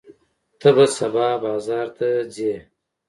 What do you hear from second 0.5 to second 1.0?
ته به